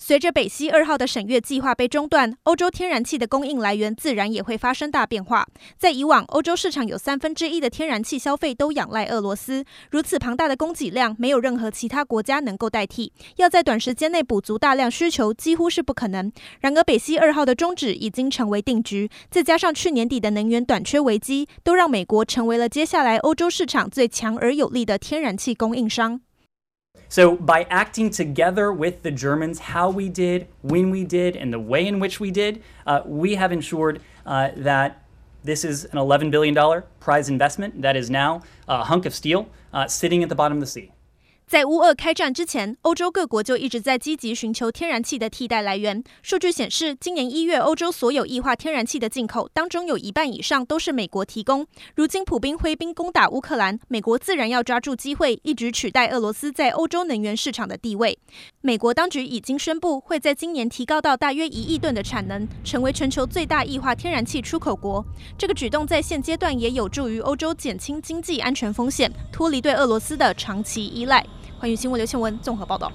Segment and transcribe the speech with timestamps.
[0.00, 5.46] 随着北溪二号的审阅计划被中断，欧洲天然气的供应来源自然也会发生大变化。
[5.76, 13.12] 在以往，欧洲市场有三分之一的天然气消费都仰赖俄罗斯，如此庞大的供给量，没有任何其他国家能够代替。
[13.36, 16.32] 要在短时间内补足大量需求，几乎是不可能。
[16.60, 26.20] 然而，北溪二号的终止已经成为定局，再加上去年底的能源短缺危机，都让美国成为了接下来欧洲市场最强而有力的天然气供应商。
[27.08, 31.86] So, by acting together with the Germans, how we did, when we did, and the way
[31.86, 35.02] in which we did, uh, we have ensured uh, that
[35.44, 39.86] this is an $11 billion prize investment that is now a hunk of steel uh,
[39.86, 40.92] sitting at the bottom of the sea.
[41.48, 46.04] 在乌俄开战之前，欧洲各国就一直在积极寻求天然气的替代来源。
[46.22, 51.66] 数据显示，今年一月，欧洲所有液化天然气的进口当中，有一半以上都是美国提供。
[51.94, 58.18] 如今，普兵挥兵攻打乌克兰，美国自然要抓住机会，一举取代俄罗斯在欧洲能源市场的地位。
[58.60, 65.02] 美国当局已经宣布，会在今年提高到大约一亿吨的产能，成为全球最大液化天然气出口国。
[65.38, 71.24] 这个举动在现阶段也有助于欧洲减轻经济安全风险，脱离对俄罗斯的长期依赖。
[71.60, 72.92] 欢迎新闻刘倩文综合报道。